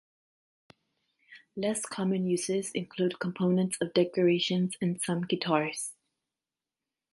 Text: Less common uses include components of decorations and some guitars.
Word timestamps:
Less 1.55 1.83
common 1.85 2.25
uses 2.25 2.71
include 2.71 3.19
components 3.19 3.77
of 3.79 3.93
decorations 3.93 4.73
and 4.81 4.99
some 4.99 5.21
guitars. 5.21 5.93